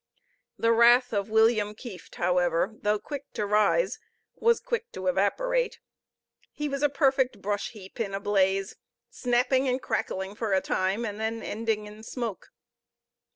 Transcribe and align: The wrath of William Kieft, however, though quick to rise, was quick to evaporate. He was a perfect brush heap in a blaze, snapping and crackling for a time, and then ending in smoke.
The 0.57 0.71
wrath 0.71 1.13
of 1.13 1.29
William 1.29 1.75
Kieft, 1.75 2.15
however, 2.15 2.73
though 2.81 2.97
quick 2.97 3.31
to 3.33 3.45
rise, 3.45 3.99
was 4.33 4.59
quick 4.59 4.91
to 4.93 5.05
evaporate. 5.05 5.79
He 6.51 6.67
was 6.67 6.81
a 6.81 6.89
perfect 6.89 7.39
brush 7.39 7.69
heap 7.73 7.99
in 7.99 8.15
a 8.15 8.19
blaze, 8.19 8.77
snapping 9.11 9.67
and 9.67 9.79
crackling 9.79 10.33
for 10.33 10.53
a 10.53 10.59
time, 10.59 11.05
and 11.05 11.19
then 11.19 11.43
ending 11.43 11.85
in 11.85 12.01
smoke. 12.01 12.51